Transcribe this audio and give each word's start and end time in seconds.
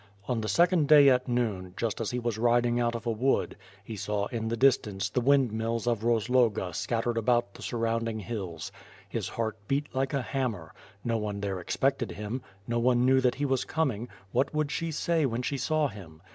On 0.27 0.41
the 0.41 0.49
second 0.49 0.87
day 0.87 1.09
at 1.09 1.27
noon, 1.27 1.75
just 1.77 2.01
as 2.01 2.09
he 2.09 2.17
was 2.17 2.39
riding 2.39 2.79
out 2.79 2.95
of 2.95 3.05
a 3.05 3.11
wood, 3.11 3.55
he 3.83 3.95
saw 3.95 4.25
in 4.29 4.47
the 4.47 4.57
distance 4.57 5.11
the 5.11 5.21
wind 5.21 5.51
mills 5.51 5.85
of 5.85 5.99
Eoz 5.99 6.27
loga 6.27 6.73
scattered 6.73 7.19
about 7.19 7.53
the 7.53 7.61
surrounding 7.61 8.19
hills. 8.19 8.71
His 9.07 9.29
heart 9.29 9.59
beat 9.67 9.93
like 9.93 10.15
a 10.15 10.23
hammer. 10.23 10.73
No 11.03 11.19
one 11.19 11.39
there 11.39 11.59
expected 11.59 12.13
him; 12.13 12.41
no 12.67 12.79
one 12.79 13.05
knew 13.05 13.21
that 13.21 13.35
he 13.35 13.45
was 13.45 13.63
coming; 13.63 14.07
what 14.31 14.51
would 14.55 14.71
she 14.71 14.89
say 14.89 15.27
when 15.27 15.43
she 15.43 15.59
saw 15.59 15.87
him? 15.87 16.23